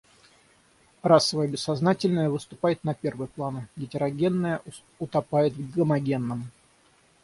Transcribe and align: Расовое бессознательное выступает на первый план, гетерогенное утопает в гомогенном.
Расовое 1.03 1.47
бессознательное 1.47 2.31
выступает 2.31 2.83
на 2.83 2.95
первый 2.95 3.27
план, 3.27 3.67
гетерогенное 3.75 4.59
утопает 4.97 5.53
в 5.53 5.75
гомогенном. 5.75 6.49